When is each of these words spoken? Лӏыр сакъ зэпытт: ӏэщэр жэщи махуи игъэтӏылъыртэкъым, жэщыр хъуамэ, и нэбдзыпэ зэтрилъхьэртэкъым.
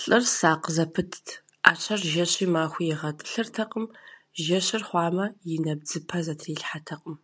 Лӏыр 0.00 0.24
сакъ 0.36 0.68
зэпытт: 0.74 1.26
ӏэщэр 1.62 2.00
жэщи 2.12 2.46
махуи 2.52 2.86
игъэтӏылъыртэкъым, 2.92 3.86
жэщыр 4.44 4.82
хъуамэ, 4.88 5.26
и 5.52 5.54
нэбдзыпэ 5.64 6.18
зэтрилъхьэртэкъым. 6.24 7.16